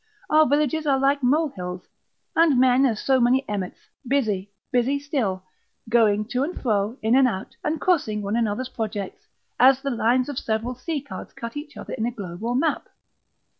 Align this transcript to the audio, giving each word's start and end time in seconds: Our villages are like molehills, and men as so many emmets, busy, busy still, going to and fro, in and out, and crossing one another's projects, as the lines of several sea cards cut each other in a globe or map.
Our 0.31 0.47
villages 0.47 0.87
are 0.87 0.97
like 0.97 1.21
molehills, 1.21 1.87
and 2.35 2.59
men 2.59 2.87
as 2.87 2.99
so 2.99 3.19
many 3.19 3.47
emmets, 3.47 3.77
busy, 4.07 4.49
busy 4.71 4.97
still, 4.97 5.43
going 5.89 6.25
to 6.29 6.41
and 6.43 6.59
fro, 6.59 6.97
in 7.03 7.15
and 7.15 7.27
out, 7.27 7.55
and 7.63 7.79
crossing 7.79 8.23
one 8.23 8.35
another's 8.35 8.69
projects, 8.69 9.27
as 9.59 9.83
the 9.83 9.91
lines 9.91 10.27
of 10.27 10.39
several 10.39 10.73
sea 10.73 11.01
cards 11.01 11.33
cut 11.33 11.55
each 11.55 11.77
other 11.77 11.93
in 11.93 12.07
a 12.07 12.11
globe 12.11 12.41
or 12.43 12.55
map. 12.55 12.89